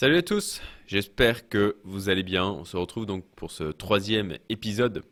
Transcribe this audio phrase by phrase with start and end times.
[0.00, 2.44] Salut à tous, j'espère que vous allez bien.
[2.44, 5.02] On se retrouve donc pour ce troisième épisode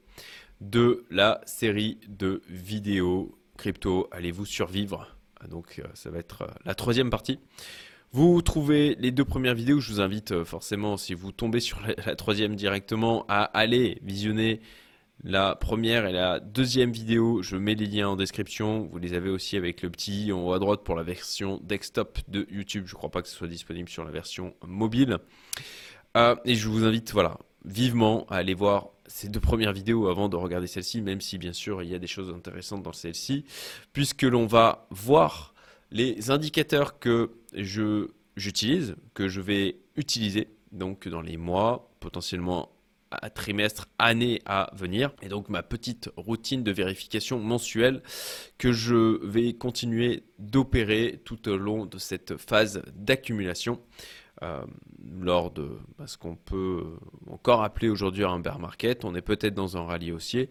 [0.61, 4.07] de la série de vidéos crypto.
[4.13, 5.17] Allez-vous survivre?
[5.41, 7.41] Ah, Donc euh, ça va être euh, la troisième partie.
[8.13, 11.81] Vous trouvez les deux premières vidéos, je vous invite euh, forcément, si vous tombez sur
[12.07, 14.61] la, troisième directement, à aller visionner
[15.25, 18.89] la première et la deuxième vidéo, je mets les liens en description.
[18.93, 22.19] Vous les avez aussi avec le petit en haut à droite pour la version desktop
[22.29, 22.85] de YouTube.
[22.87, 25.19] Je ne crois pas que ce soit disponible sur la version mobile.
[26.17, 30.29] Euh, et je vous invite, voilà, vivement à aller voir ces deux premières vidéos avant
[30.29, 33.45] de regarder celle-ci, même si bien sûr il y a des choses intéressantes dans celle-ci,
[33.93, 35.55] puisque l'on va voir
[35.91, 42.76] les indicateurs que j'utilise, que je vais utiliser donc dans les mois, potentiellement
[43.35, 45.13] trimestre, année à venir.
[45.23, 48.03] Et donc ma petite routine de vérification mensuelle
[48.59, 53.81] que je vais continuer d'opérer tout au long de cette phase d'accumulation.
[54.43, 54.65] Euh,
[55.19, 56.85] lors de bah, ce qu'on peut
[57.31, 59.05] encore appeler aujourd'hui un bear market.
[59.05, 60.51] On est peut-être dans un rallye haussier.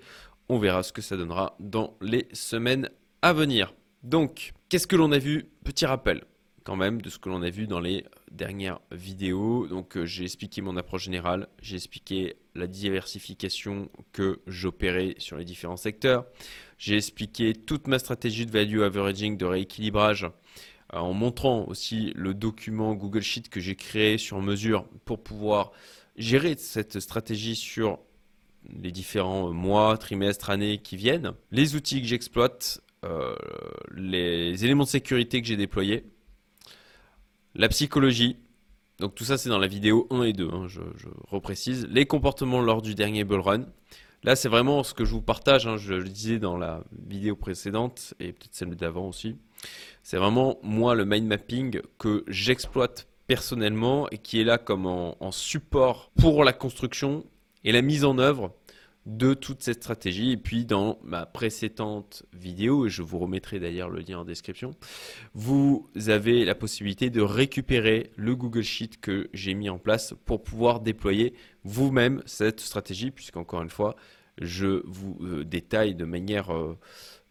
[0.49, 2.89] On verra ce que ça donnera dans les semaines
[3.21, 3.75] à venir.
[4.01, 5.49] Donc, qu'est-ce que l'on a vu?
[5.63, 6.23] Petit rappel
[6.65, 9.67] quand même de ce que l'on a vu dans les dernières vidéos.
[9.67, 15.45] Donc euh, j'ai expliqué mon approche générale, j'ai expliqué la diversification que j'opérais sur les
[15.45, 16.25] différents secteurs,
[16.77, 20.23] j'ai expliqué toute ma stratégie de value averaging, de rééquilibrage,
[20.93, 25.71] euh, en montrant aussi le document Google Sheet que j'ai créé sur mesure pour pouvoir
[26.17, 27.99] gérer cette stratégie sur
[28.81, 33.35] les différents mois, trimestres, années qui viennent, les outils que j'exploite, euh,
[33.95, 36.05] les éléments de sécurité que j'ai déployés,
[37.55, 38.37] la psychologie.
[38.99, 40.81] Donc tout ça c'est dans la vidéo 1 et 2, hein, je,
[41.27, 41.87] reprécise.
[41.89, 43.65] Les comportements lors du dernier bull run.
[44.23, 47.35] Là c'est vraiment ce que je vous partage, hein, je le disais dans la vidéo
[47.35, 49.35] précédente et peut-être celle d'avant aussi.
[50.03, 55.31] C'est vraiment moi le mind mapping que j'exploite personnellement et qui est là comme en
[55.31, 57.25] support pour la construction
[57.63, 58.53] et la mise en œuvre
[59.05, 60.31] de toute cette stratégie.
[60.31, 64.71] Et puis dans ma précédente vidéo, et je vous remettrai d'ailleurs le lien en description,
[65.33, 70.43] vous avez la possibilité de récupérer le Google Sheet que j'ai mis en place pour
[70.43, 73.95] pouvoir déployer vous-même cette stratégie, puisqu'encore une fois,
[74.39, 76.77] je vous euh, détaille de manière euh,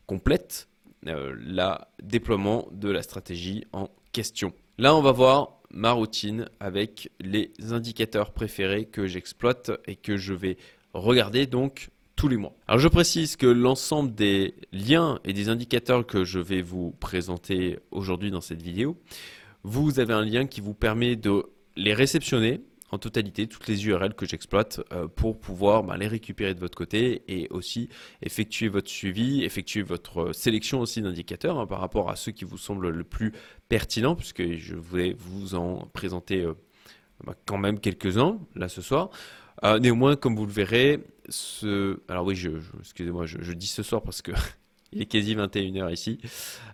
[0.06, 0.68] complète
[1.06, 4.52] euh, le déploiement de la stratégie en question.
[4.78, 10.32] Là, on va voir ma routine avec les indicateurs préférés que j'exploite et que je
[10.32, 10.56] vais
[10.94, 12.54] Regardez donc tous les mois.
[12.68, 17.80] Alors je précise que l'ensemble des liens et des indicateurs que je vais vous présenter
[17.90, 18.96] aujourd'hui dans cette vidéo,
[19.64, 21.46] vous avez un lien qui vous permet de
[21.76, 22.60] les réceptionner
[22.92, 26.76] en totalité, toutes les URL que j'exploite euh, pour pouvoir bah, les récupérer de votre
[26.76, 27.88] côté et aussi
[28.22, 32.58] effectuer votre suivi, effectuer votre sélection aussi d'indicateurs hein, par rapport à ceux qui vous
[32.58, 33.32] semblent le plus
[33.68, 36.54] pertinents, puisque je voulais vous en présenter euh,
[37.24, 39.10] bah, quand même quelques-uns là ce soir.
[39.64, 42.00] Euh, néanmoins, comme vous le verrez, ce...
[42.08, 44.32] alors oui, je, excusez-moi, je, dis ce soir parce que
[44.92, 46.18] il est quasi 21h ici.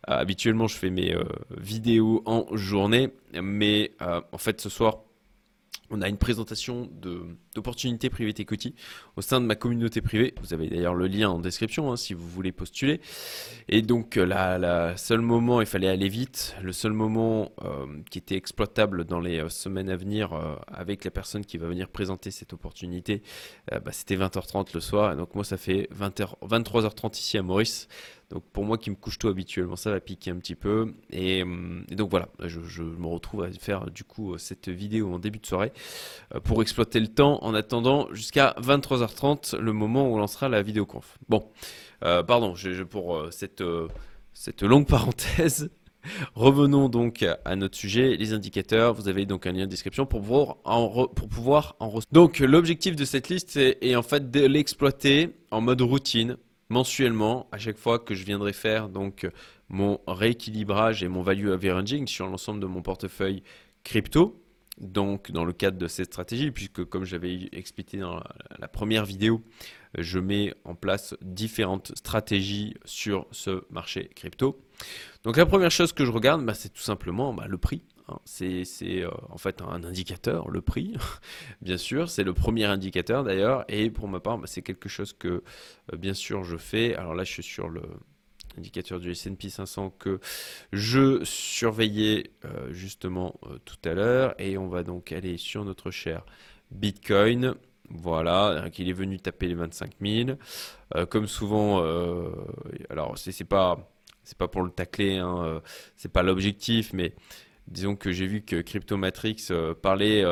[0.09, 1.25] Euh, habituellement, je fais mes euh,
[1.57, 5.03] vidéos en journée, mais en fait, ce soir,
[5.91, 6.89] on a une présentation
[7.55, 8.75] d'opportunités privées equity
[9.17, 10.35] au sein de ma communauté privée.
[10.41, 13.01] Vous avez d'ailleurs le lien en description hein, si vous voulez postuler.
[13.69, 16.57] Et donc, euh, la, seul moment, il fallait aller vite.
[16.63, 20.31] Le seul moment euh, qui était exploitable dans les euh, semaines à venir
[20.69, 23.23] avec la personne qui va venir présenter cette opportunité,
[23.71, 25.17] bah, c'était 20h30 le soir.
[25.17, 27.89] Donc, moi, ça fait 20h, 23h30 ici à Maurice.
[28.31, 30.95] Donc pour moi qui me couche tôt habituellement, ça va piquer un petit peu.
[31.11, 31.43] Et,
[31.91, 35.73] donc voilà, je, me retrouve à faire du coup cette vidéo en début de soirée
[36.45, 40.87] pour exploiter le temps en attendant jusqu'à 23h30, le moment où on lancera la vidéo
[40.87, 41.19] conf.
[41.29, 41.49] Bon,
[42.05, 42.55] euh, pardon
[42.89, 43.63] pour cette,
[44.33, 45.71] cette longue parenthèse.
[46.35, 48.95] Revenons donc à notre sujet, les indicateurs.
[48.95, 52.97] Vous avez donc un lien de description pour pouvoir en, pour pouvoir en Donc l'objectif
[52.97, 56.37] de cette liste est en fait de l'exploiter en mode routine
[56.71, 59.29] mensuellement à chaque fois que je viendrai faire donc
[59.69, 63.43] mon rééquilibrage et mon value averaging sur l'ensemble de mon portefeuille
[63.85, 64.40] crypto.
[64.81, 68.23] Donc dans le cadre de cette stratégie, puisque comme j'avais expliqué dans
[68.59, 69.43] la première vidéo,
[69.99, 74.61] je mets en place différentes stratégies sur ce marché crypto.
[75.25, 77.83] Donc la première chose que je regarde, bah, c'est tout simplement bah, le prix.
[78.09, 78.19] Hein.
[78.25, 80.97] C'est euh, en fait un indicateur, le prix,
[81.63, 82.09] bien sûr.
[82.09, 83.65] C'est le premier indicateur d'ailleurs.
[83.69, 85.43] Et pour ma part, bah, c'est quelque chose que
[85.93, 86.95] euh, bien sûr je fais.
[86.95, 87.83] Alors là, je suis sur le
[88.59, 90.21] indicateur du S&P 500 que
[90.73, 94.35] je surveillais euh, justement tout à l'heure.
[94.39, 96.25] Et on va donc aller sur notre cher
[96.71, 97.55] Bitcoin.
[97.93, 100.39] Voilà, qu'il est venu taper les 25 000.
[101.09, 101.83] comme souvent,
[102.89, 103.91] alors c'est pas
[104.39, 105.61] pas pour le tacler, hein,
[105.97, 107.15] c'est pas l'objectif, mais
[107.67, 109.49] disons que j'ai vu que Cryptomatrix
[109.83, 110.25] parlait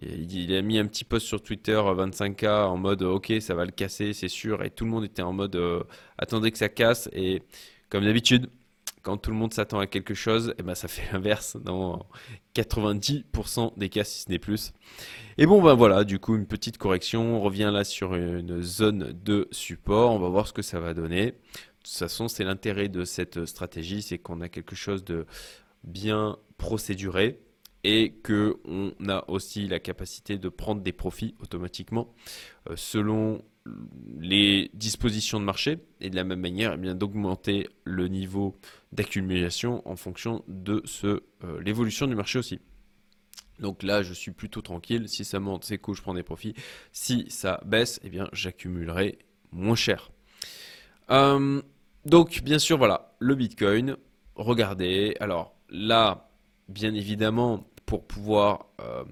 [0.00, 3.72] il a mis un petit post sur Twitter 25K en mode ok ça va le
[3.72, 5.60] casser c'est sûr et tout le monde était en mode
[6.16, 7.42] attendez que ça casse et
[7.90, 8.48] comme d'habitude
[9.02, 12.06] quand tout le monde s'attend à quelque chose, et eh ben ça fait l'inverse dans
[12.54, 14.72] 90% des cas, si ce n'est plus.
[15.38, 17.36] Et bon, ben voilà, du coup, une petite correction.
[17.36, 20.12] On revient là sur une zone de support.
[20.12, 21.26] On va voir ce que ça va donner.
[21.26, 21.32] De
[21.84, 25.26] toute façon, c'est l'intérêt de cette stratégie, c'est qu'on a quelque chose de
[25.82, 27.40] bien procéduré
[27.84, 32.14] et qu'on a aussi la capacité de prendre des profits automatiquement
[32.70, 33.42] euh, selon
[34.18, 38.58] les dispositions de marché et de la même manière eh bien d'augmenter le niveau
[38.92, 42.60] d'accumulation en fonction de ce euh, l'évolution du marché aussi.
[43.60, 45.08] Donc là, je suis plutôt tranquille.
[45.08, 46.54] Si ça monte, c'est cool, je prends des profits.
[46.90, 49.18] Si ça baisse, eh bien, j'accumulerai
[49.52, 50.10] moins cher.
[51.10, 51.62] Euh,
[52.04, 53.96] donc, bien sûr, voilà, le Bitcoin.
[54.34, 55.14] Regardez.
[55.20, 56.28] Alors là,
[56.68, 59.04] bien évidemment, pour pouvoir euh,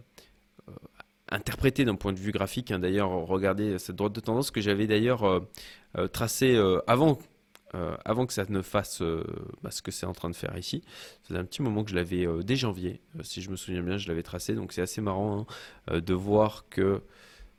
[1.30, 2.70] interprété d'un point de vue graphique.
[2.70, 2.78] Hein.
[2.78, 5.40] D'ailleurs, regardez cette droite de tendance que j'avais d'ailleurs euh,
[5.98, 7.18] euh, tracée euh, avant,
[8.06, 9.02] avant que ça ne fasse
[9.62, 10.82] bah, ce que c'est en train de faire ici.
[11.22, 14.08] C'est un petit moment que je l'avais dès janvier, si je me souviens bien, je
[14.08, 14.54] l'avais tracé.
[14.54, 15.46] Donc c'est assez marrant
[15.86, 17.02] hein, de voir que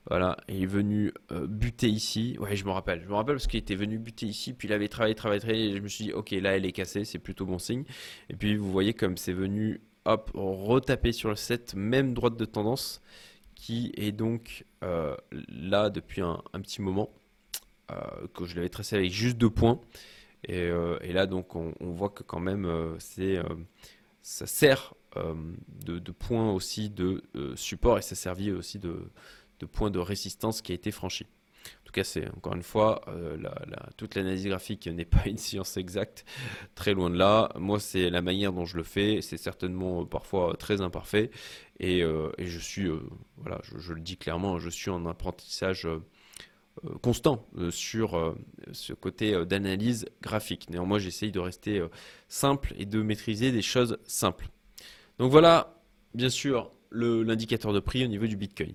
[0.10, 1.14] voilà, il est venu
[1.48, 2.36] buter ici.
[2.42, 3.02] Ouais, je me rappelle.
[3.04, 5.70] Je me rappelle parce qu'il était venu buter ici, puis il avait travaillé, travaillé, travaillé.
[5.70, 7.86] Et je me suis dit, ok, là, elle est cassée, c'est plutôt bon signe.
[8.30, 13.02] Et puis, vous voyez comme c'est venu, hop, retaper sur cette même droite de tendance
[13.56, 15.16] qui est donc euh,
[15.48, 17.12] là depuis un, petit moment,
[17.92, 17.96] euh,
[18.34, 19.80] que je l'avais tracé avec juste deux points.
[20.48, 23.40] Et, euh, là, donc, on, voit que quand même, c'est,
[24.24, 27.24] ça sert de, point aussi de
[27.56, 29.12] support et ça servit aussi de
[29.72, 31.28] point de résistance qui a été franchi.
[31.82, 33.38] En tout cas, c'est encore une fois, euh,
[33.98, 36.24] toute l'analyse graphique n'est pas une science exacte,
[36.74, 37.52] très loin de là.
[37.58, 41.32] Moi, c'est la manière dont je le fais, c'est certainement euh, parfois très imparfait,
[41.80, 42.90] et, euh, je suis,
[43.38, 45.88] voilà, je, le dis clairement, je suis en apprentissage
[47.02, 48.36] constant sur
[48.72, 50.70] ce côté d'analyse graphique.
[50.70, 51.86] Néanmoins, j'essaye de rester
[52.30, 54.48] simple et de maîtriser des choses simples.
[55.20, 55.82] Donc voilà,
[56.14, 58.74] bien sûr, l'indicateur de prix au niveau du Bitcoin.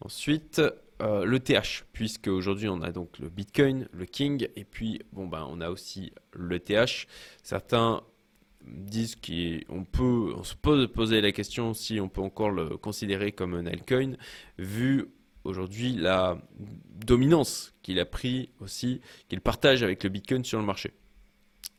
[0.00, 0.60] Ensuite,
[1.02, 5.26] euh, le TH, puisque aujourd'hui on a donc le Bitcoin, le King, et puis bon
[5.26, 7.06] ben on a aussi le TH.
[7.42, 8.02] Certains
[8.64, 13.32] disent qu'on peut, on se pose poser la question si on peut encore le considérer
[13.32, 14.16] comme un altcoin,
[14.58, 15.06] vu
[15.44, 16.38] aujourd'hui la
[17.04, 20.92] dominance qu'il a pris aussi, qu'il partage avec le Bitcoin sur le marché.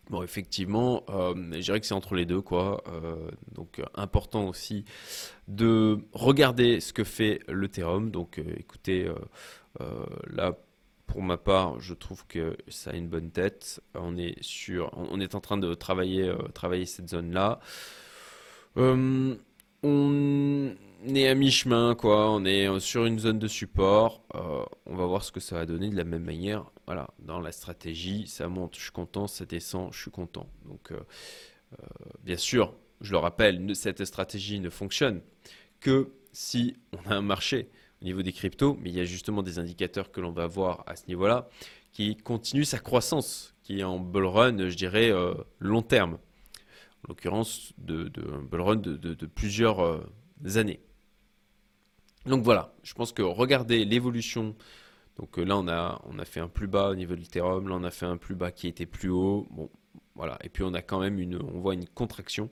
[0.10, 2.84] Bon, effectivement, euh, je dirais que c'est entre les deux, quoi.
[2.88, 4.86] Euh, donc, euh, important aussi
[5.48, 8.12] de regarder ce que fait l'Ethereum.
[8.12, 9.12] Donc, écoutez,
[10.30, 10.58] là,
[11.08, 13.82] pour ma part, je trouve que ça a une bonne tête.
[13.96, 17.60] On est sur, on est en train de travailler, travailler cette zone-là.
[18.76, 19.38] on
[21.16, 22.30] est à mi-chemin, quoi.
[22.32, 24.24] On est sur une zone de support.
[24.34, 27.52] on va voir ce que ça va donner de la même manière voilà, dans la
[27.52, 30.48] stratégie, ça monte, je suis content, ça descend, je suis content.
[30.66, 31.00] Donc, euh,
[31.80, 31.86] euh,
[32.24, 35.22] bien sûr, je le rappelle, cette stratégie ne fonctionne
[35.80, 37.70] que si on a un marché
[38.02, 40.84] au niveau des cryptos, mais il y a justement des indicateurs que l'on va voir
[40.86, 41.50] à ce niveau-là
[41.92, 46.20] qui continue sa croissance, qui est en bull run, je dirais, euh, long terme.
[47.04, 48.12] En l'occurrence, de,
[48.50, 50.04] bull run de, plusieurs
[50.56, 50.80] années.
[52.26, 54.56] Donc voilà, je pense que regardez l'évolution
[55.18, 55.58] donc euh, là,
[56.06, 58.18] on a, fait un plus bas au niveau de l'Ethereum, là, on a fait un
[58.18, 59.48] plus bas qui était plus haut.
[59.52, 59.70] Bon,
[60.16, 60.38] voilà.
[60.44, 62.50] Et puis, on a quand même une, on voit une contraction.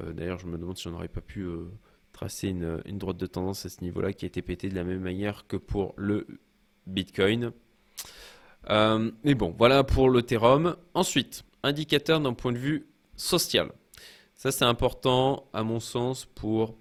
[0.00, 1.70] Euh, d'ailleurs, je me demande si on n'aurait pas pu euh,
[2.12, 5.00] tracer une, droite de tendance à ce niveau-là qui a été pété de la même
[5.00, 6.26] manière que pour le
[6.86, 7.52] Bitcoin.
[8.68, 10.76] mais bon, voilà pour l'Ethereum.
[10.92, 13.72] Ensuite, indicateur d'un point de vue social.
[14.34, 16.76] Ça, c'est important, à mon sens, pour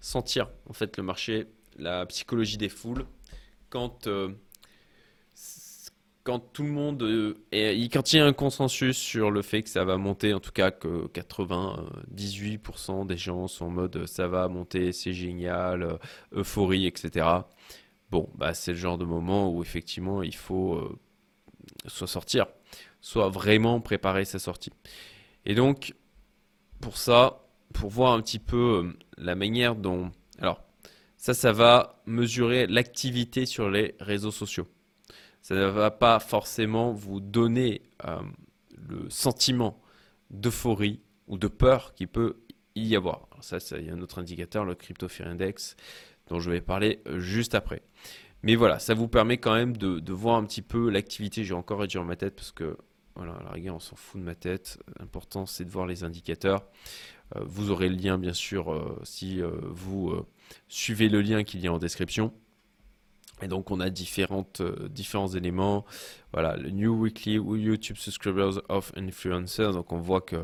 [0.00, 3.06] sentir en fait le marché, la psychologie des foules.
[3.70, 4.08] Quand
[6.24, 7.34] quand tout le monde euh,
[7.92, 10.52] quand il y a un consensus sur le fait que ça va monter, en tout
[10.52, 15.96] cas que 98% des gens sont en mode ça va monter, c'est génial, euh,
[16.32, 17.26] euphorie, etc.
[18.10, 20.98] Bon, bah c'est le genre de moment où effectivement il faut euh,
[21.86, 22.46] soit sortir,
[23.02, 24.72] soit vraiment préparer sa sortie.
[25.44, 25.94] Et donc
[26.80, 30.62] pour ça, pour voir un petit peu la manière dont, alors
[31.18, 34.66] ça, ça va mesurer l'activité sur les réseaux sociaux
[35.44, 38.18] ça ne va pas forcément vous donner euh,
[38.78, 39.78] le sentiment
[40.30, 42.38] d'euphorie ou de peur qui peut
[42.74, 43.28] y avoir.
[43.42, 45.76] ça, il y a un autre indicateur, le Crypto Fear Index,
[46.28, 47.82] dont je vais parler euh, juste après.
[48.42, 51.44] Mais voilà, ça vous permet quand même de, voir un petit peu l'activité.
[51.44, 52.78] J'ai encore réduire ma tête parce que,
[53.14, 54.78] voilà, à la rigueur, on s'en fout de ma tête.
[54.98, 56.66] L'important, c'est de voir les indicateurs.
[57.34, 60.14] vous aurez le lien bien sûr si vous
[60.68, 62.32] suivez le lien qu'il y a en description.
[63.44, 65.84] Et donc on a différentes, différents éléments.
[66.32, 69.72] Voilà, le New Weekly YouTube Subscribers of Influencers.
[69.72, 70.36] Donc on voit que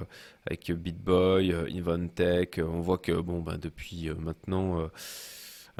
[0.47, 4.91] avec BitBoy, Inventech, on voit que bon ben depuis maintenant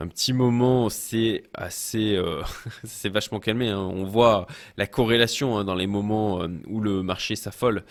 [0.01, 2.43] un petit moment, c'est assez, euh,
[2.85, 3.69] c'est vachement calmé.
[3.69, 3.79] Hein.
[3.79, 4.47] On voit
[4.79, 7.85] la corrélation hein, dans les moments euh, où le marché s'affole,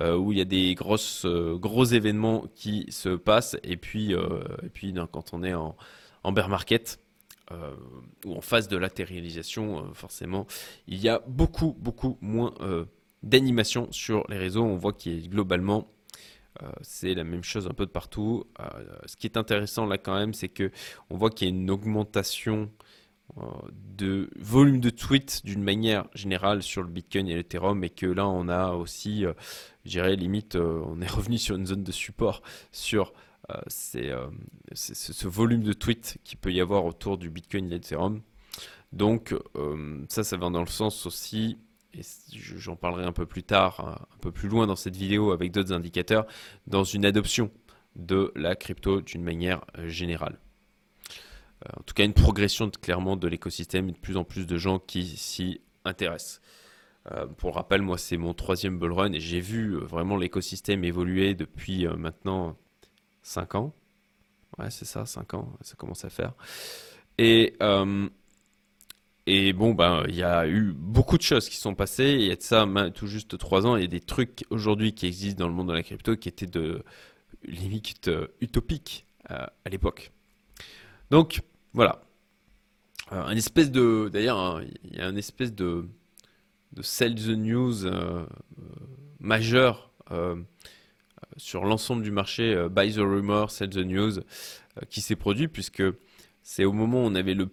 [0.00, 4.68] euh, où il y a des grosses, gros événements qui se passent, et puis, et
[4.72, 7.01] puis quand on est en bear market.
[8.24, 10.46] Ou en phase de latéralisation, forcément,
[10.86, 12.54] il y a beaucoup, beaucoup moins
[13.22, 14.64] d'animation sur les réseaux.
[14.64, 15.88] On voit qu'il y a globalement
[16.62, 18.44] euh, c'est la même chose un peu de partout.
[18.60, 18.64] Euh,
[19.06, 20.70] ce qui est intéressant là quand même, c'est que
[21.10, 22.70] on voit qu'il y a une augmentation
[23.38, 23.42] euh,
[23.72, 28.28] de volume de tweets d'une manière générale sur le Bitcoin et l'Ethereum, et que là
[28.28, 29.24] on a aussi,
[29.84, 33.12] je dirais limite, on est revenu sur une zone de support sur
[33.86, 38.22] ce volume de tweets qu'il peut y avoir autour du Bitcoin et l'Ethereum.
[38.92, 39.34] Donc
[40.08, 41.58] ça, ça va dans le sens aussi
[41.94, 45.52] et j'en parlerai un peu plus tard, un peu plus loin dans cette vidéo avec
[45.52, 46.26] d'autres indicateurs,
[46.66, 47.50] dans une adoption
[47.96, 50.38] de la crypto d'une manière euh, générale.
[51.66, 54.56] Euh, en tout cas, une progression clairement de l'écosystème et de plus en plus de
[54.56, 56.40] gens qui s'y intéressent.
[57.10, 61.34] Euh, pour rappel, moi, c'est mon troisième bull run et j'ai vu vraiment l'écosystème évoluer
[61.34, 62.56] depuis maintenant
[63.22, 63.74] 5 ans.
[64.58, 66.32] Ouais, c'est ça, 5 ans, ça commence à faire.
[67.18, 67.56] Et
[69.26, 72.16] et bon, ben, il y a eu beaucoup de choses qui sont passées.
[72.18, 73.76] Il y a de ça tout juste trois ans.
[73.76, 76.28] Il y a des trucs aujourd'hui qui existent dans le monde de la crypto qui
[76.28, 76.82] étaient de
[77.44, 80.10] limite euh, utopiques euh, à l'époque.
[81.10, 82.02] Donc, voilà.
[83.12, 84.10] Euh, un espèce de.
[84.12, 85.86] D'ailleurs, hein, il y a un espèce de,
[86.72, 87.84] de sell the news
[89.20, 89.90] majeur
[91.36, 94.20] sur l'ensemble du marché, buy the rumor, sell the news,
[94.90, 95.82] qui s'est produit, puisque
[96.42, 97.48] c'est au moment où on avait le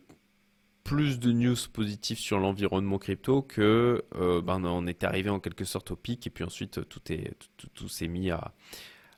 [0.89, 5.63] plus de news positives sur l'environnement crypto que euh, ben, on est arrivé en quelque
[5.63, 7.36] sorte au pic et puis ensuite tout est
[7.75, 8.53] tout, s'est mis à,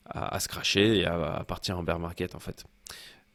[0.05, 2.65] à, se cracher et à, partir en bear market en fait.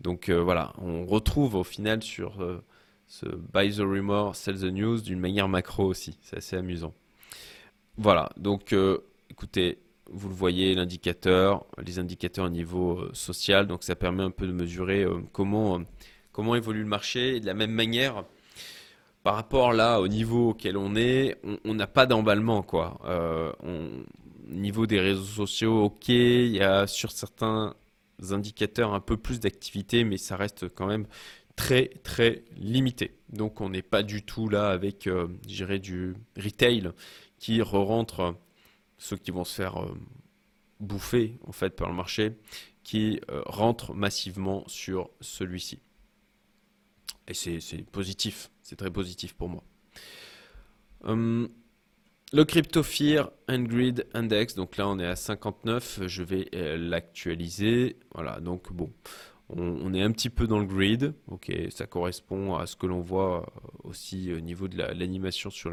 [0.02, 2.62] Donc euh, voilà, on retrouve au final sur euh,
[3.06, 6.18] ce buy the rumor, sell the news d'une manière macro aussi.
[6.20, 6.92] C'est assez amusant.
[7.96, 8.74] Voilà, donc
[9.30, 9.78] écoutez,
[10.10, 14.52] vous le voyez, l'indicateur, les indicateurs au niveau social, donc ça permet un peu de
[14.52, 15.80] mesurer comment
[16.32, 17.36] comment évolue le marché.
[17.36, 18.24] Et de la même manière,
[19.22, 23.00] par rapport là au niveau auquel on est, on n'a pas d'emballement quoi.
[23.06, 27.74] Euh, au niveau des réseaux sociaux, ok, il y a sur certains
[28.30, 31.06] indicateurs un peu plus d'activité, mais ça reste quand même
[31.56, 33.16] très très limité.
[33.30, 36.90] Donc on n'est pas du tout là avec, euh, du retail
[37.38, 38.36] qui re-rentre
[38.98, 39.94] ceux qui vont se faire euh,
[40.80, 42.36] bouffer en fait par le marché,
[42.82, 45.80] qui euh, rentre massivement sur celui-ci.
[47.28, 47.58] Et c'est
[47.90, 49.64] positif, c'est très positif pour moi.
[51.02, 51.48] Hum,
[52.32, 56.76] le Crypto Fear and Grid Index, donc là on est à 59, je vais euh,
[56.76, 57.96] l'actualiser.
[58.14, 58.92] Voilà, donc bon,
[59.48, 63.00] on, est un petit peu dans le grid, ok, ça correspond à ce que l'on
[63.00, 65.70] voit euh, aussi au niveau de l'animation sur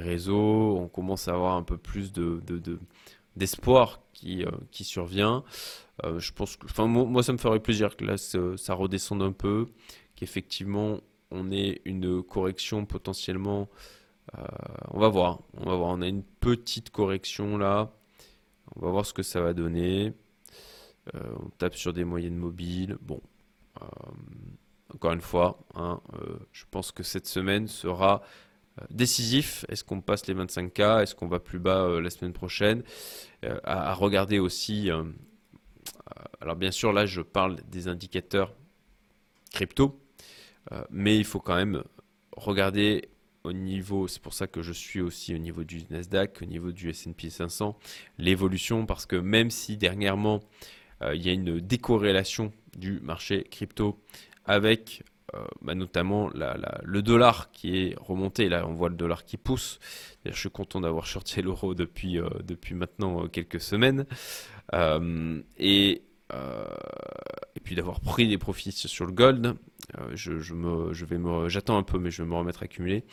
[0.00, 0.76] réseaux.
[0.78, 2.40] On commence à avoir un peu plus de,
[3.36, 5.44] d'espoir qui, euh, qui survient.
[6.02, 9.68] je pense que, enfin, moi, ça me ferait plaisir que là, ça redescende un peu
[10.16, 11.00] qu'effectivement
[11.32, 13.68] on ait une correction potentiellement.
[14.38, 14.46] Euh,
[14.90, 15.88] on va voir, on va voir.
[15.90, 17.90] On a une petite correction là.
[18.76, 20.12] On va voir ce que ça va donner.
[21.14, 22.96] Euh, on tape sur des moyennes mobiles.
[23.00, 23.20] Bon,
[23.80, 23.86] euh,
[24.94, 26.00] encore une fois, hein,
[26.52, 28.22] je pense que cette semaine sera
[28.90, 29.64] décisif.
[29.68, 32.82] Est-ce qu'on passe les 25K Est-ce qu'on va plus bas la semaine prochaine?
[33.64, 34.90] À, regarder aussi.
[36.40, 38.54] alors bien sûr, là, je parle des indicateurs
[39.52, 40.02] crypto.
[40.70, 41.82] Euh, mais il faut quand même
[42.36, 43.08] regarder
[43.44, 46.70] au niveau, c'est pour ça que je suis aussi au niveau du Nasdaq, au niveau
[46.70, 47.76] du S&P 500,
[48.18, 50.40] l'évolution, parce que même si dernièrement
[51.02, 54.00] euh, il y a une décorrélation du marché crypto
[54.44, 55.02] avec
[55.34, 59.78] euh, bah, notamment le dollar qui est remonté, là on voit le dollar qui pousse,
[60.24, 64.06] je suis content d'avoir shorté l'euro depuis, depuis maintenant quelques semaines,
[64.72, 66.02] et
[67.64, 69.56] puis d'avoir pris des profits sur le gold.
[69.98, 73.04] Euh, j'attends un peu, mais je vais me remettre à cumuler.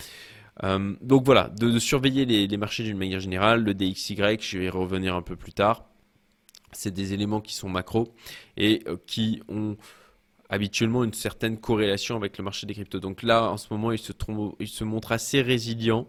[0.64, 4.70] Euh, donc voilà, de, surveiller les, marchés d'une manière générale, le DXY, je vais y
[4.70, 5.86] revenir un peu plus tard.
[6.72, 8.14] C'est des éléments qui sont macro
[8.56, 9.76] et euh, qui ont
[10.50, 13.00] habituellement une certaine corrélation avec le marché des cryptos.
[13.00, 14.12] Donc là, en ce moment, il se,
[14.60, 16.08] il se montre assez résilient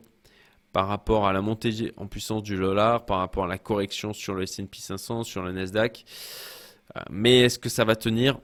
[0.72, 4.34] par rapport à la montée en puissance du dollar, par rapport à la correction sur
[4.34, 6.04] le S&P 500, sur le Nasdaq.
[6.96, 8.38] Euh, mais est-ce que ça va tenir?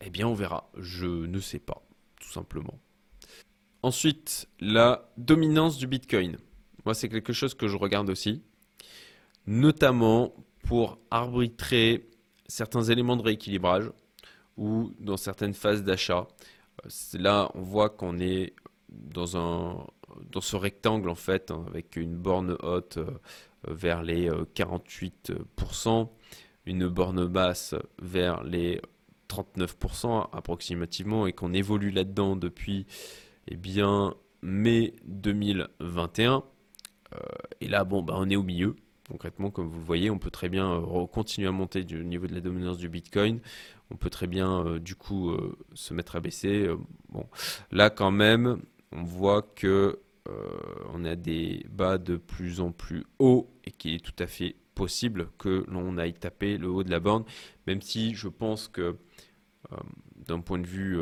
[0.00, 0.70] Eh bien, on verra.
[0.76, 1.82] Je ne sais pas,
[2.20, 2.78] tout simplement.
[3.82, 6.38] Ensuite, la dominance du Bitcoin.
[6.84, 8.42] Moi, c'est quelque chose que je regarde aussi,
[9.46, 12.08] notamment pour arbitrer
[12.46, 13.90] certains éléments de rééquilibrage
[14.56, 16.26] ou dans certaines phases d'achat.
[16.84, 18.54] Euh, là, on voit qu'on est
[18.88, 19.86] dans, un,
[20.30, 23.10] dans ce rectangle en fait, hein, avec une borne haute euh,
[23.68, 25.32] vers les 48%,
[25.88, 26.04] euh,
[26.66, 28.80] une borne basse vers les
[29.28, 32.86] 39% approximativement, et qu'on évolue là-dedans depuis
[33.48, 36.42] eh bien, mai 2021.
[37.60, 38.76] et là, bon, bah, on est au milieu.
[39.08, 40.82] Concrètement, comme vous voyez, on peut très bien
[41.12, 43.40] continuer à monter du niveau de la dominance du Bitcoin
[43.90, 46.66] on peut très bien euh, du coup euh, se mettre à baisser.
[46.66, 46.76] Euh,
[47.08, 47.26] bon,
[47.70, 48.60] là quand même,
[48.92, 50.00] on voit que
[50.92, 54.56] on a des bas de plus en plus hauts et qu'il est tout à fait
[54.74, 57.22] possible que l'on aille taper le haut de la borne,
[57.68, 58.96] même si je pense que
[60.26, 60.98] d'un point de vue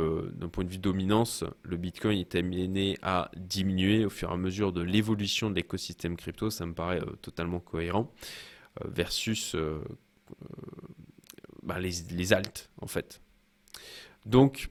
[0.52, 4.82] point de dominance, le Bitcoin est amené à diminuer au fur et à mesure de
[4.82, 6.50] l'évolution de l'écosystème crypto.
[6.50, 8.12] Ça me paraît totalement cohérent
[8.84, 9.56] versus
[11.62, 13.20] bah, les, les altes, en fait.
[14.26, 14.70] Donc,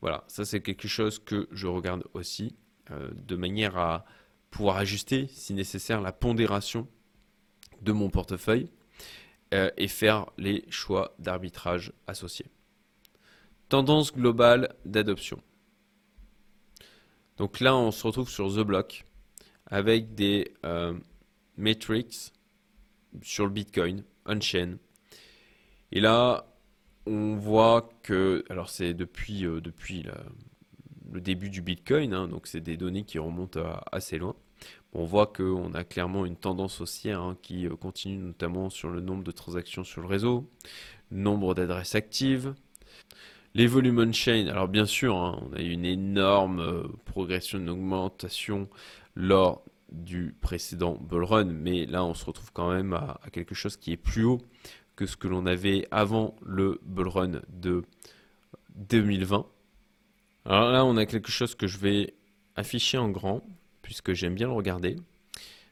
[0.00, 2.56] voilà, ça c'est quelque chose que je regarde aussi,
[2.90, 4.04] euh, de manière à
[4.50, 6.86] pouvoir ajuster, si nécessaire, la pondération
[7.80, 8.68] de mon portefeuille
[9.54, 12.46] euh, et faire les choix d'arbitrage associés.
[13.68, 15.40] Tendance globale d'adoption.
[17.36, 19.04] Donc là, on se retrouve sur The Block
[19.66, 20.94] avec des euh,
[21.56, 22.32] metrics
[23.22, 24.76] sur le Bitcoin, on-chain,
[25.94, 26.44] et là,
[27.06, 29.60] on voit que, alors c'est depuis, euh,
[31.12, 33.60] le début du Bitcoin, hein, donc c'est des données qui remontent
[33.92, 34.34] assez loin.
[34.92, 39.00] on voit qu'on a clairement une tendance haussière hein, qui euh, continue notamment sur le
[39.00, 40.50] nombre de transactions sur le réseau,
[41.12, 42.54] nombre d'adresses actives,
[43.54, 44.46] les volumes on-chain.
[44.48, 48.68] Alors bien sûr, hein, on a eu une énorme euh, progression, une augmentation
[49.14, 53.76] lors du précédent bull run, mais là on se retrouve quand même à quelque chose
[53.76, 54.40] qui est plus haut
[54.96, 57.84] que ce que l'on avait avant le bull run de
[58.74, 59.46] 2020.
[60.46, 62.14] Alors là, on a quelque chose que je vais
[62.56, 63.42] afficher en grand,
[63.82, 64.96] puisque j'aime bien le regarder.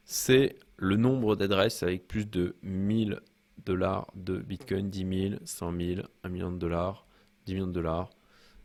[0.05, 3.21] C'est le nombre d'adresses avec plus de 1000
[3.65, 7.07] dollars de Bitcoin, 10 000, 100 000, 1 million de dollars,
[7.47, 8.11] 10 millions de dollars.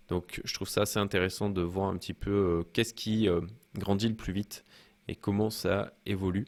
[0.08, 3.42] Donc je trouve ça assez intéressant de voir un petit peu euh, qu'est-ce qui euh,
[3.76, 4.64] grandit le plus vite
[5.08, 6.46] et comment ça évolue.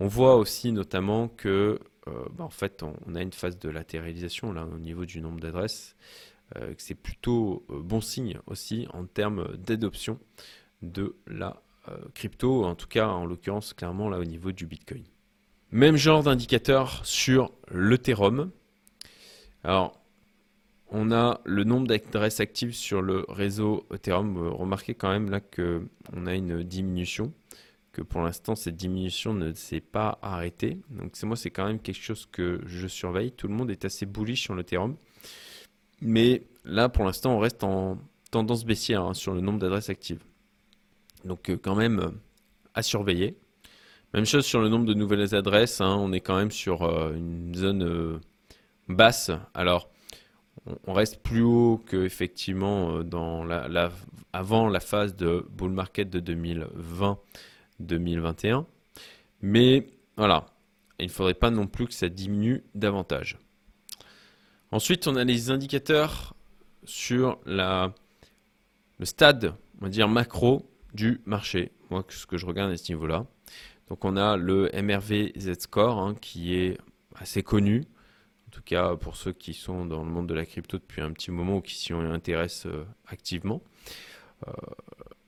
[0.00, 4.52] On voit aussi notamment que euh, bah, en fait, on, a une phase de latéralisation
[4.52, 5.96] là, au niveau du nombre d'adresses.
[6.78, 10.20] C'est plutôt bon signe aussi en termes d'adoption
[10.80, 11.60] de la
[12.14, 15.02] crypto, en tout cas en l'occurrence clairement là au niveau du Bitcoin.
[15.72, 18.52] Même genre d'indicateur sur l'Ethereum.
[19.64, 20.00] Alors,
[20.90, 24.38] on a le nombre d'adresses actives sur le réseau Ethereum.
[24.38, 27.32] Remarquez quand même là qu'on a une diminution
[28.02, 30.78] pour l'instant cette diminution ne s'est pas arrêtée.
[30.90, 33.32] Donc c'est moi c'est quand même quelque chose que je surveille.
[33.32, 34.96] Tout le monde est assez bullish sur l'Ethereum.
[36.00, 37.98] Mais là pour l'instant on reste en
[38.30, 40.22] tendance baissière hein, sur le nombre d'adresses actives.
[41.24, 42.10] Donc euh, quand même euh,
[42.74, 43.36] à surveiller.
[44.14, 45.96] Même chose sur le nombre de nouvelles adresses, hein.
[45.98, 48.20] on est quand même sur euh, une zone
[48.88, 49.30] basse.
[49.52, 49.90] Alors
[50.86, 53.46] on reste plus haut que effectivement dans
[54.32, 57.18] avant la phase de bull market de 2020
[57.80, 58.66] 2021.
[59.42, 60.46] Mais voilà,
[60.98, 63.38] il ne faudrait pas non plus que ça diminue davantage.
[64.72, 66.34] Ensuite, on a les indicateurs
[66.84, 67.94] sur la,
[68.98, 71.72] le stade, on va dire macro du marché.
[71.90, 73.26] Moi, ce que je regarde à ce niveau-là.
[73.88, 76.78] Donc, on a le MRV Z-Score hein, qui est
[77.14, 77.84] assez connu.
[78.56, 81.30] Tout cas, pour ceux qui sont dans le monde de la crypto depuis un petit
[81.30, 83.60] moment ou qui s'y intéressent euh, activement.
[84.48, 84.52] Euh,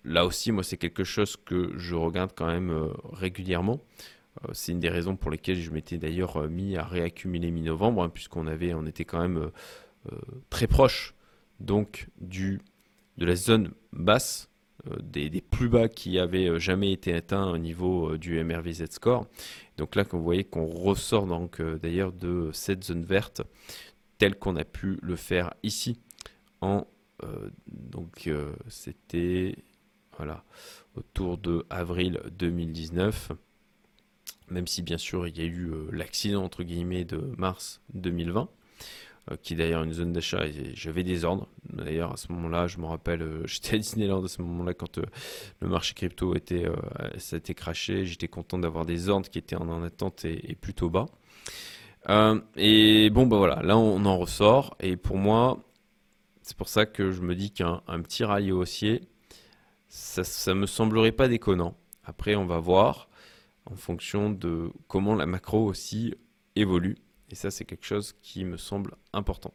[0.02, 3.80] là aussi, moi, c'est quelque chose que je regarde quand même euh, régulièrement.
[4.52, 8.46] C'est une des raisons pour lesquelles je m'étais d'ailleurs mis à réaccumuler mi-novembre, hein, puisqu'on
[8.46, 9.50] avait, on était quand même
[10.48, 11.14] très proche
[11.60, 12.62] donc du
[13.18, 14.48] de la zone basse,
[15.00, 19.26] des, plus bas qui avaient jamais été atteints au niveau du MRVZ score.
[19.76, 23.42] Donc là, vous voyez qu'on ressort donc d'ailleurs de cette zone verte,
[24.18, 25.98] telle qu'on a pu le faire ici
[26.60, 26.86] en
[27.66, 28.30] donc
[28.68, 29.56] c'était
[30.18, 30.44] voilà,
[30.96, 33.32] autour de avril 2019.
[34.50, 38.48] Même si bien sûr il y a eu euh, l'accident entre guillemets de mars 2020.
[39.42, 41.48] Qui est d'ailleurs une zone d'achat, et j'avais des ordres.
[41.72, 44.98] D'ailleurs, à ce moment-là, je me rappelle, j'étais à Disneyland à ce moment-là quand
[45.60, 46.66] le marché crypto était,
[47.18, 48.06] ça été craché.
[48.06, 51.06] J'étais content d'avoir des ordres qui étaient en, attente et, plutôt bas.
[52.56, 54.76] et bon, bah voilà, là on en ressort.
[54.80, 55.62] Et pour moi,
[56.48, 59.02] c'est pour ça que je me dis qu'un petit rallye haussier,
[59.88, 60.22] ça,
[60.54, 61.76] ne me semblerait pas déconnant.
[62.04, 63.08] Après, on va voir
[63.66, 66.14] en fonction de comment la macro aussi
[66.56, 66.96] évolue.
[67.30, 69.52] Et ça, c'est quelque chose qui me semble important.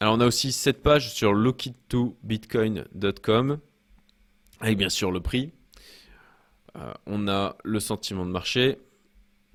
[0.00, 3.58] Alors, on a aussi cette page sur lookit2bitcoin.com
[4.60, 5.52] avec bien sûr le prix.
[6.76, 8.78] Euh, on a le sentiment de marché.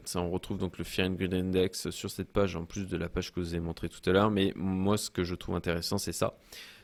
[0.04, 2.97] Ça, on retrouve donc le Fear and Greed Index sur cette page, en plus de
[2.97, 4.32] la page que je vous ai montrée tout à l'heure.
[4.32, 6.38] Mais moi, ce que je trouve intéressant, c'est ça.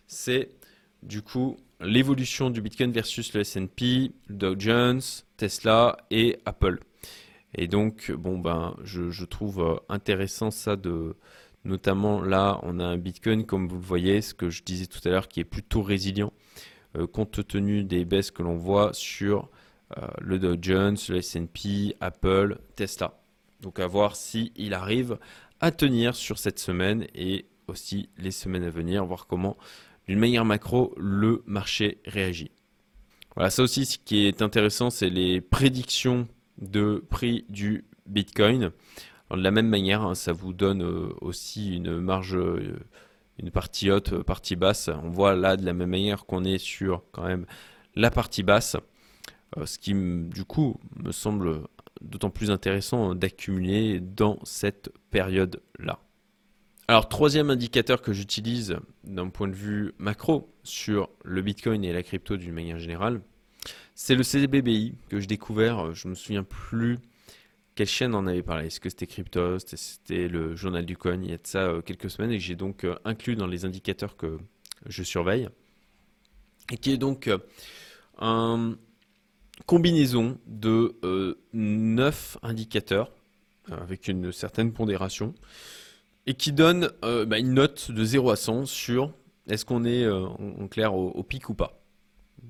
[0.05, 0.49] C'est
[1.03, 5.01] du coup l'évolution du Bitcoin versus le S&P, Dow Jones,
[5.37, 6.79] Tesla et Apple.
[7.57, 11.15] Et donc, bon, ben, je, trouve euh, intéressant ça de,
[11.65, 14.99] notamment là, on a un Bitcoin, comme vous le voyez, ce que je disais tout
[15.05, 16.31] à l'heure, qui est plutôt résilient,
[16.95, 19.49] euh, compte tenu des baisses que l'on voit sur
[19.97, 23.19] euh, le Dow Jones, le S&P, Apple, Tesla.
[23.61, 25.17] Donc à voir s'il arrive
[25.59, 29.57] à tenir sur cette semaine et aussi les semaines à venir, voir comment
[30.07, 32.51] d'une manière macro, le marché réagit.
[33.35, 38.71] Voilà, ça aussi, ce qui est intéressant, c'est les prédictions de prix du Bitcoin.
[39.31, 42.79] de la même manière, hein, ça vous donne euh, aussi une marge, euh,
[43.39, 44.89] une partie haute, partie basse.
[45.03, 47.45] On voit là de la même manière qu'on est sur quand même
[47.95, 48.77] la partie basse,
[49.57, 51.63] euh, ce qui du coup me semble
[52.01, 55.99] d'autant plus intéressant d'accumuler dans cette période-là.
[56.89, 62.01] Alors, troisième indicateur que j'utilise d'un point de vue macro sur le Bitcoin et la
[62.01, 63.19] crypto d'une manière générale,
[63.95, 65.93] c'est le CBBI que j'ai découvert.
[65.93, 66.99] Je me souviens plus
[67.75, 68.67] quelle chaîne en avait parlé.
[68.67, 71.19] Est-ce que c'était Crypto C'était le journal du coin?
[71.21, 73.65] Il y a de ça euh, quelques semaines et j'ai donc euh, inclus dans les
[73.65, 74.37] indicateurs que
[74.87, 75.47] je surveille.
[76.71, 77.37] Et qui est donc euh,
[78.19, 78.77] une
[79.65, 80.97] combinaison de
[81.53, 83.11] 9 indicateurs
[83.71, 85.33] avec une certaine pondération
[86.27, 89.11] et qui donne euh, bah, une note de 0 à 100 sur
[89.49, 91.81] est-ce qu'on est, euh, en, clair au, pic ou pas.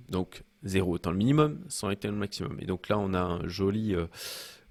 [0.09, 2.57] Donc 0 étant le minimum, 100 étant le maximum.
[2.59, 4.07] Et donc là, on a un joli euh,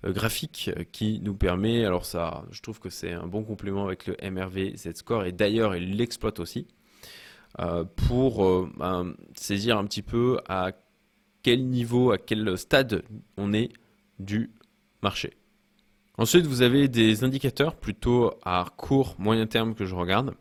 [0.04, 4.16] graphique qui nous permet, alors ça, je trouve que c'est un bon complément avec le
[4.22, 6.66] MRV Z-Score, et d'ailleurs, il l'exploite aussi,
[7.96, 9.04] pour bah,
[9.34, 10.72] saisir un petit peu à
[11.42, 13.02] quel niveau, à quel stade
[13.36, 13.70] on est
[14.18, 14.50] du
[15.02, 15.32] marché.
[16.18, 20.34] Ensuite, vous avez des indicateurs plutôt à court, moyen terme que je regarde,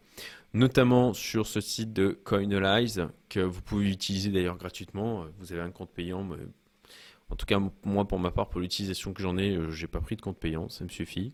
[0.56, 5.26] notamment sur ce site de Coinalyze que vous pouvez utiliser d'ailleurs gratuitement.
[5.38, 6.38] Vous avez un compte payant, mais
[7.30, 10.00] en tout cas moi pour ma part, pour l'utilisation que j'en ai, euh, j'ai pas
[10.00, 11.34] pris de compte payant, ça me suffit.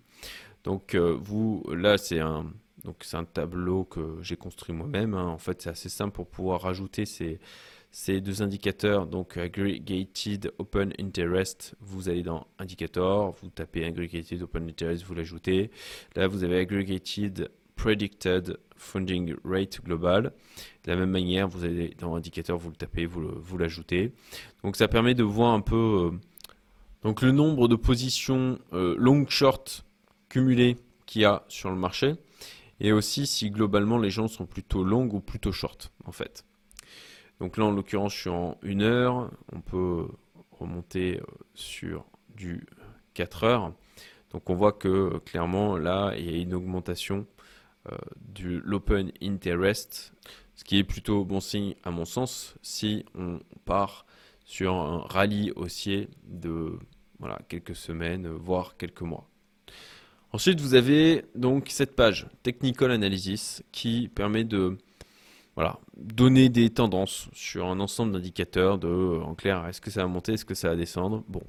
[0.64, 2.52] Donc euh, vous, là c'est un
[2.84, 5.14] donc c'est un tableau que j'ai construit moi-même.
[5.14, 5.28] Hein.
[5.28, 7.40] En fait, c'est assez simple pour pouvoir rajouter ces
[7.92, 14.70] ces deux indicateurs, donc Aggregated Open Interest, vous allez dans Indicator, vous tapez Aggregated Open
[14.70, 15.72] Interest, vous l'ajoutez.
[16.16, 20.34] Là, vous avez Aggregated Predicted Funding Rate Global.
[20.84, 24.12] De la même manière, vous allez dans Indicator, vous le tapez, vous l'ajoutez.
[24.63, 26.17] donc ça permet de voir un peu euh,
[27.04, 29.86] donc le nombre de positions euh, long short
[30.30, 32.15] cumulées qu'il y a sur le marché
[32.80, 36.44] et aussi si globalement les gens sont plutôt long ou plutôt short en fait.
[37.39, 39.32] Donc là, en l'occurrence, je suis en 1 heure.
[39.52, 40.08] On peut
[40.52, 41.24] remonter euh,
[41.56, 42.67] sur du
[43.13, 43.74] 4 heures.
[44.32, 47.26] Donc on voit que clairement, là, il y a une augmentation
[48.34, 50.13] de l'open interest,
[50.56, 54.06] ce qui est plutôt bon signe à mon sens si on part
[54.46, 56.78] sur un rallye haussier de
[57.20, 59.28] voilà, quelques semaines, voire quelques mois.
[60.34, 64.78] Ensuite, vous avez donc cette page Technical Analysis qui permet de
[65.56, 70.08] voilà, donner des tendances sur un ensemble d'indicateurs de, en clair, est-ce que ça va
[70.08, 71.24] monter, est-ce que ça va descendre.
[71.28, 71.41] Bon,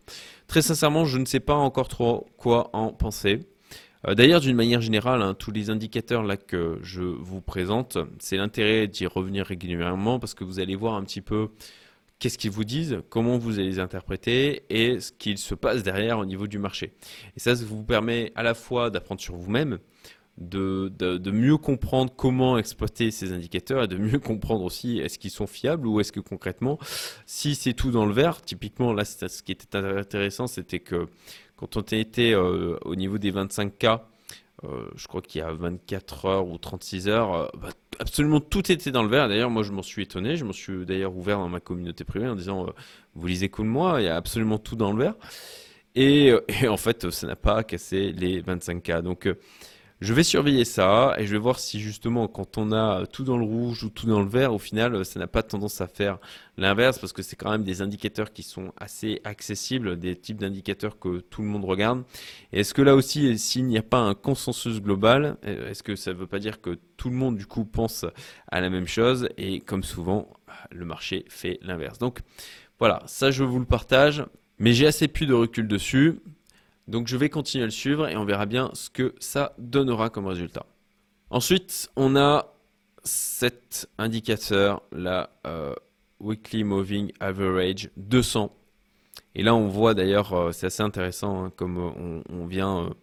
[0.49, 3.41] très sincèrement, je ne sais pas encore trop quoi en penser.
[4.07, 8.37] Euh, d'ailleurs, d'une manière générale, hein, tous les indicateurs là que je vous présente, c'est
[8.37, 11.49] l'intérêt d'y revenir régulièrement parce que vous allez voir un petit peu
[12.19, 16.19] qu'est-ce qu'ils vous disent, comment vous allez les interpréter et ce qu'il se passe derrière
[16.19, 16.93] au niveau du marché.
[17.37, 19.79] Et ça, ça vous permet à la fois d'apprendre sur vous-même,
[20.39, 25.31] de, de, mieux comprendre comment exploiter ces indicateurs et de mieux comprendre aussi est-ce qu'ils
[25.31, 26.79] sont fiables ou est-ce que concrètement,
[27.27, 31.09] si c'est tout dans le vert, typiquement là, ce qui était intéressant, c'était que
[31.63, 34.01] quand on était euh, au niveau des 25K,
[34.65, 37.69] euh, je crois qu'il y a 24 heures ou 36 heures, euh, bah,
[38.01, 39.29] absolument tout était dans le vert.
[39.29, 40.37] D'ailleurs, moi, je m'en suis étonné.
[40.37, 42.67] Je m'en suis d'ailleurs ouvert dans ma communauté privée en disant,
[43.15, 45.15] vous lisez comme moi, il y a absolument tout dans le vert.
[45.95, 49.03] Et, et en fait, ça n'a pas cassé les 25K.
[49.03, 49.29] Donc,
[50.03, 53.39] Je vais surveiller ça et je vais voir si justement quand on a tout dans
[53.39, 56.19] le rouge ou tout dans le vert, au final, ça n'a pas tendance à faire
[56.57, 60.99] l'inverse parce que c'est quand même des indicateurs qui sont assez accessibles, des types d'indicateurs
[60.99, 62.03] que tout le monde regarde.
[62.53, 66.17] Est-ce que là aussi, s'il n'y a pas un consensus global, est-ce que ça ne
[66.17, 68.05] veut pas dire que tout le monde du coup pense
[68.51, 70.33] à la même chose et comme souvent,
[70.73, 71.99] le marché fait l'inverse.
[71.99, 72.23] Donc
[72.81, 74.25] voilà, ça je vous le partage,
[74.59, 76.19] mais j'ai assez peu de recul dessus.
[76.89, 80.11] Donc je vais continuer à le suivre et on verra bien ce que ça donnera
[80.11, 80.67] comme résultat.
[81.31, 82.53] Ensuite, on a
[83.05, 85.75] cet indicateur, la euh,
[86.21, 88.55] Weekly Moving Average 200.
[89.35, 91.79] Et là, on voit d'ailleurs, euh, c'est assez intéressant, hein, comme
[92.29, 92.95] on, vient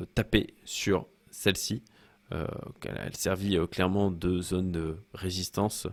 [0.00, 1.82] euh, taper sur celle-ci.
[2.30, 5.86] elle servit clairement de zone de résistance.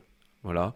[0.44, 0.74] Voilà.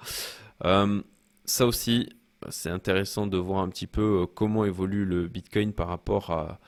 [1.46, 2.10] ça aussi,
[2.50, 6.60] c'est intéressant de voir un petit peu euh, comment évolue le Bitcoin par rapport à,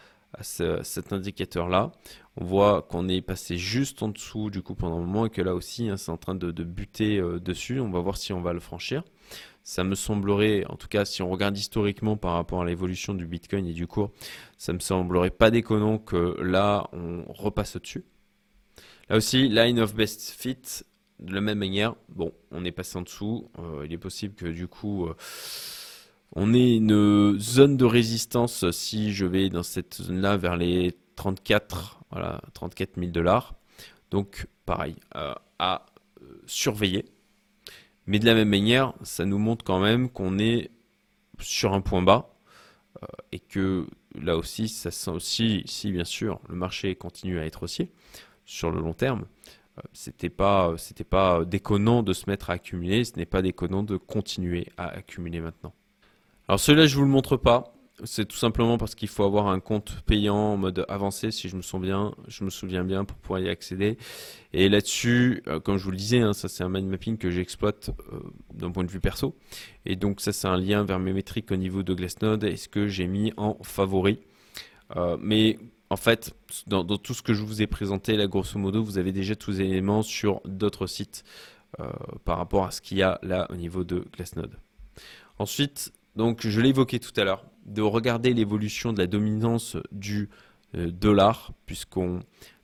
[0.41, 1.93] cet indicateur-là.
[2.35, 5.41] On voit qu'on est passé juste en dessous du coup pendant un moment et que
[5.41, 7.79] là aussi hein, c'est en train de, buter euh, dessus.
[7.79, 9.03] On va voir si on va le franchir.
[9.63, 13.25] Ça me semblerait, en tout cas si on regarde historiquement par rapport à l'évolution du
[13.25, 14.11] Bitcoin et du cours,
[14.57, 18.03] ça me semblerait pas déconnant que là on repasse au-dessus.
[19.09, 20.83] Là aussi, line of best fit,
[21.19, 23.49] de la même manière, bon, on est passé en dessous.
[23.60, 25.15] Euh, il est possible que du coup, euh,
[26.34, 32.01] on ait une zone de résistance si je vais dans cette zone-là vers les 34,
[32.12, 33.56] voilà, 34 000 dollars.
[34.12, 35.86] Donc, pareil, euh, à
[36.45, 37.06] surveiller.
[38.08, 40.69] Mais de la même manière, ça nous montre quand même qu'on est
[41.39, 42.32] sur un point bas
[43.32, 47.63] et que là aussi, ça sent aussi, si bien sûr le marché continue à être
[47.63, 47.91] haussier
[48.45, 49.25] sur le long terme,
[49.93, 53.97] c'était pas c'était pas déconnant de se mettre à accumuler, ce n'est pas déconnant de
[53.97, 55.73] continuer à accumuler maintenant.
[56.47, 59.59] Alors celui-là je vous le montre pas, c'est tout simplement parce qu'il faut avoir un
[59.59, 63.17] compte payant en mode avancé si je me souviens bien, je me souviens bien pour
[63.17, 63.97] pouvoir y accéder.
[64.53, 67.29] Et là-dessus, euh, comme je vous le disais, hein, ça c'est un mind mapping que
[67.29, 68.19] j'exploite euh,
[68.53, 69.35] d'un point de vue perso.
[69.85, 72.67] Et donc ça c'est un lien vers mes métriques au niveau de Glassnode et ce
[72.67, 74.19] que j'ai mis en favori.
[75.19, 75.57] mais
[75.89, 76.34] en fait,
[76.67, 79.52] dans, tout ce que je vous ai présenté, là, grosso modo, vous avez déjà tous
[79.52, 81.24] les éléments sur d'autres sites
[81.80, 81.89] euh,
[82.24, 84.58] par rapport à ce qu'il y a là au niveau de Glassnode.
[85.38, 90.30] Ensuite, donc, je évoqué tout à l'heure, de regarder l'évolution de la dominance du
[90.76, 92.21] euh, dollar, puisqu'on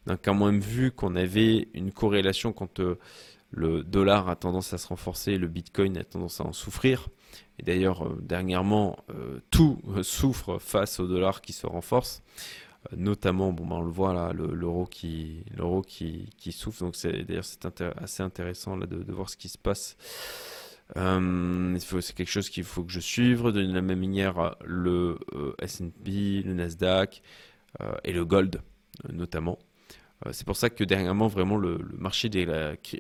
[0.08, 2.98] a quand même vu qu'on avait une corrélation quand euh,
[3.52, 7.10] le dollar a tendance à se renforcer, le bitcoin a tendance à en souffrir.
[7.60, 8.98] Et d'ailleurs, dernièrement,
[9.52, 12.24] tout souffre face au dollar qui se renforce
[12.96, 16.80] notamment, bon, ben, on le voit là, l'euro qui, l'euro qui, qui souffle.
[16.80, 17.66] Donc c'est d'ailleurs c'est
[17.98, 19.98] assez intéressant là de, voir ce qui se passe.
[20.98, 23.52] Euh, c'est quelque chose qu'il faut que je suive.
[23.52, 27.22] De la même manière, le euh, S&P, le Nasdaq
[27.82, 28.62] euh, et le gold
[29.12, 29.58] notamment.
[30.32, 32.46] c'est pour ça que dernièrement, vraiment, le, marché des,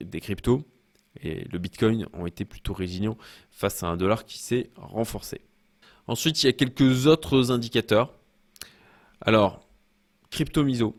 [0.01, 0.63] des cryptos
[1.21, 3.17] et le Bitcoin ont été plutôt résilients
[3.51, 5.41] face à un dollar qui s'est renforcé.
[6.07, 8.13] Ensuite, il y a quelques autres indicateurs.
[9.19, 9.61] Alors,
[10.31, 10.95] CryptoMiso.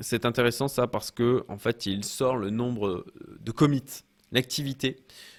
[0.00, 3.06] C'est intéressant ça parce que en fait, il sort le nombre
[3.40, 4.96] de commits, l'activité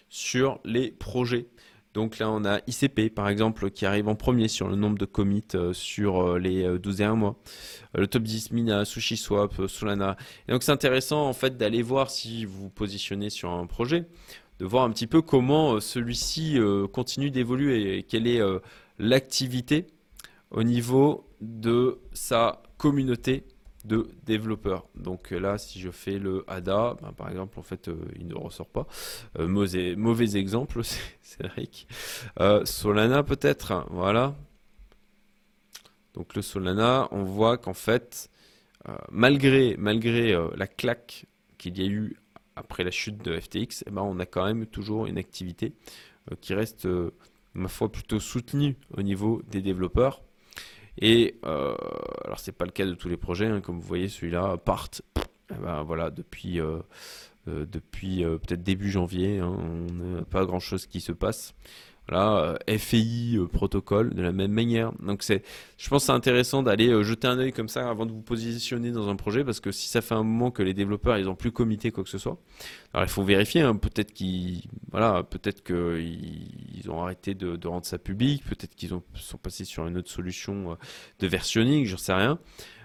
[0.09, 1.47] sur les projets.
[1.93, 5.05] Donc là, on a ICP par exemple qui arrive en premier sur le nombre de
[5.05, 7.35] commits euh, sur euh, les 12 et 1 mois.
[7.95, 10.17] Euh, le top 10 Mina, SushiSwap, Solana.
[10.47, 14.05] Et donc c'est intéressant en fait d'aller voir si vous positionnez sur un projet,
[14.59, 16.57] de voir un petit peu comment celui-ci
[16.91, 18.41] continue d'évoluer et quelle est
[18.97, 19.87] l'activité
[20.51, 23.45] au niveau de sa communauté
[23.85, 24.87] de développeurs.
[24.95, 28.35] Donc là, si je fais le ADA, ben, par exemple, en fait, euh, il ne
[28.35, 28.87] ressort pas.
[29.39, 30.81] Euh, mauvais, exemple,
[31.21, 31.87] Cédric.
[32.39, 34.35] Euh, Solana peut-être, voilà.
[36.13, 38.29] Donc le Solana, on voit qu'en fait,
[39.11, 41.25] malgré, malgré la claque
[41.57, 42.17] qu'il y a eu
[42.55, 45.73] après la chute de FTX, eh ben, on a quand même toujours une activité
[46.39, 46.87] qui reste,
[47.55, 50.21] ma foi, plutôt soutenue au niveau des développeurs.
[50.99, 51.75] Et euh,
[52.23, 54.89] alors c'est pas le cas de tous les projets, hein, comme vous voyez celui-là part.
[55.51, 56.79] Eh ben, voilà depuis euh,
[57.47, 61.53] euh, depuis peut-être début janvier, hein, on n'a pas grand chose qui se passe.
[62.09, 64.91] Voilà, euh, FI euh, protocole de la même manière.
[65.01, 65.41] Donc c'est,
[65.77, 68.91] je pense, c'est intéressant d'aller euh, jeter un œil comme ça avant de vous positionner
[68.91, 71.35] dans un projet parce que si ça fait un moment que les développeurs ils ont
[71.35, 72.37] plus comité quoi que ce soit,
[72.93, 73.61] alors il faut vérifier.
[73.61, 78.93] Hein, peut-être qu'ils, voilà, peut-être qu'ils ils ont arrêté de, rendre ça public, peut-être qu'ils
[78.93, 80.77] ont sont passés sur une autre solution
[81.19, 82.37] de versionning, j'en sais rien.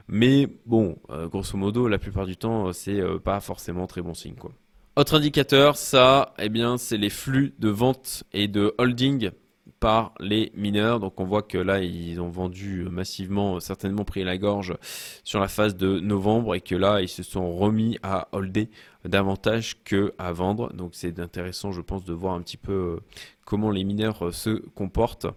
[0.07, 4.53] Mais bon, grosso modo, la plupart du temps, c'est pas forcément très bon signe quoi.
[4.99, 9.31] Autre indicateur, ça, eh bien, c'est les flux de vente et de holding
[9.79, 10.99] par les mineurs.
[10.99, 14.77] Donc on voit que là, ils ont vendu massivement, certainement pris la gorge
[15.23, 18.71] sur la phase de novembre et que là, ils se sont remis à holder
[19.05, 20.73] davantage que à vendre.
[20.73, 23.01] Donc c'est intéressant, je pense, de voir un petit peu euh,
[23.45, 25.29] comment les mineurs euh, se comportent.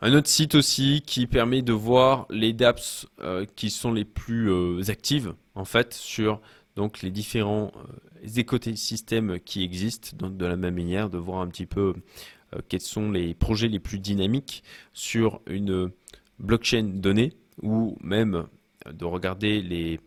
[0.00, 4.90] Un autre site aussi qui permet de voir les DApps euh, qui sont les plus
[4.90, 6.40] actives en fait sur
[6.74, 7.70] donc les différents
[8.36, 11.94] écosystèmes qui existent, donc de la même manière de voir un petit peu
[12.54, 14.62] euh, quels sont les projets les plus dynamiques
[14.92, 15.90] sur une
[16.38, 18.46] blockchain donnée ou même
[18.90, 20.00] de regarder les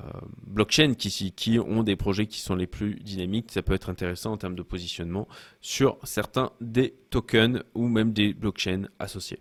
[0.00, 0.04] euh,
[0.46, 3.50] blockchains qui, ont des projets qui sont les plus dynamiques.
[3.50, 5.28] Ça peut être intéressant en termes de positionnement
[5.60, 9.40] sur certains des tokens ou même des blockchains associés.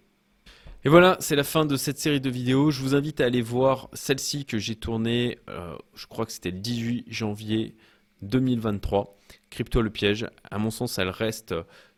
[0.83, 2.71] Et voilà, c'est la fin de cette série de vidéos.
[2.71, 6.51] Je vous invite à aller voir celle-ci que j'ai tournée, euh, je crois que c'était
[6.51, 7.75] le 18 janvier
[8.21, 9.17] 2023.
[9.49, 10.27] Crypto le piège.
[10.49, 11.53] À mon sens, elle reste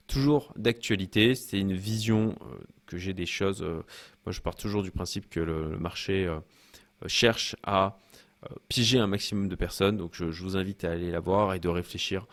[0.07, 1.35] toujours d'actualité.
[1.35, 2.55] C'est une vision euh,
[2.85, 3.61] que j'ai des choses.
[3.61, 3.83] Euh,
[4.25, 6.39] moi, je pars toujours du principe que le, marché euh,
[7.07, 7.99] cherche à
[8.67, 9.97] piéger un maximum de personnes.
[9.97, 12.27] Donc, je, vous invite à aller la voir et de réfléchir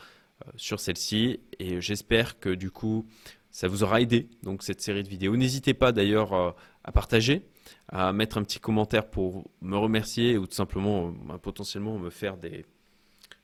[0.56, 1.38] sur celle-ci.
[1.60, 3.06] Et j'espère que du coup,
[3.52, 4.28] ça vous aura aidé.
[4.42, 5.36] Donc, cette série de vidéos.
[5.36, 7.42] N'hésitez pas d'ailleurs à partager,
[7.88, 12.64] à mettre un petit commentaire pour me remercier ou tout simplement potentiellement me faire des,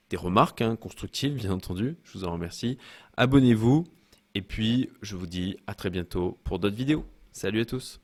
[0.09, 1.97] des remarques hein, constructives, bien entendu.
[2.03, 2.77] Je vous en remercie.
[3.17, 3.85] Abonnez-vous
[4.37, 7.05] et puis, je vous dis à très bientôt pour d'autres vidéos.
[7.31, 7.99] Salut à tous